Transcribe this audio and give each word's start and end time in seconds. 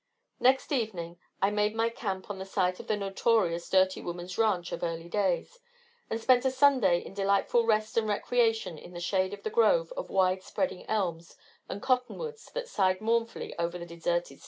Next 0.39 0.71
evening, 0.71 1.19
I 1.43 1.51
made 1.51 1.75
my 1.75 1.89
camp 1.89 2.31
on 2.31 2.39
the 2.39 2.45
site 2.47 2.79
of 2.79 2.87
the 2.87 2.97
notorious 2.97 3.69
Dirty 3.69 4.01
Woman's 4.01 4.35
Ranch 4.35 4.71
of 4.71 4.81
early 4.81 5.07
days, 5.07 5.59
and 6.09 6.19
spent 6.19 6.43
a 6.43 6.49
Sunday 6.49 6.99
in 7.05 7.13
delightful 7.13 7.67
rest 7.67 7.97
and 7.97 8.07
recreation 8.09 8.79
in 8.79 8.93
the 8.93 8.99
shade 8.99 9.31
of 9.31 9.43
the 9.43 9.51
grove 9.51 9.93
of 9.95 10.09
wide 10.09 10.41
spreading 10.41 10.87
elms 10.87 11.35
and 11.69 11.83
cotton 11.83 12.17
woods 12.17 12.49
that 12.55 12.67
sighed 12.67 12.99
mournfully 12.99 13.55
over 13.59 13.77
the 13.77 13.85
deserted 13.85 14.39
scene. 14.39 14.39